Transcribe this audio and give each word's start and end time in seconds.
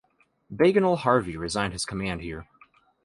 Bagenal 0.51 0.95
Harvey 0.97 1.37
resigned 1.37 1.73
his 1.73 1.85
command 1.85 2.21
here. 2.21 2.47